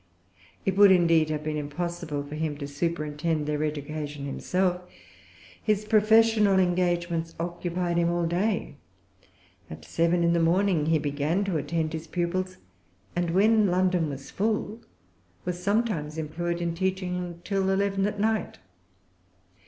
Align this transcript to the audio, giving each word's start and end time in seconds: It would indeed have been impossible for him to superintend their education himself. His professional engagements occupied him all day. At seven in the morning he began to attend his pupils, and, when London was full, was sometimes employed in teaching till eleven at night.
It 0.65 0.75
would 0.77 0.89
indeed 0.91 1.29
have 1.29 1.43
been 1.43 1.57
impossible 1.57 2.23
for 2.23 2.33
him 2.33 2.57
to 2.57 2.67
superintend 2.67 3.45
their 3.45 3.63
education 3.63 4.25
himself. 4.25 4.81
His 5.61 5.85
professional 5.85 6.57
engagements 6.57 7.35
occupied 7.39 7.97
him 7.97 8.09
all 8.09 8.25
day. 8.25 8.77
At 9.69 9.85
seven 9.85 10.23
in 10.23 10.33
the 10.33 10.39
morning 10.39 10.87
he 10.87 10.97
began 10.97 11.43
to 11.43 11.57
attend 11.57 11.93
his 11.93 12.07
pupils, 12.07 12.57
and, 13.15 13.29
when 13.29 13.67
London 13.67 14.09
was 14.09 14.31
full, 14.31 14.81
was 15.45 15.61
sometimes 15.61 16.17
employed 16.17 16.61
in 16.61 16.73
teaching 16.73 17.39
till 17.43 17.69
eleven 17.69 18.07
at 18.07 18.19
night. 18.19 18.57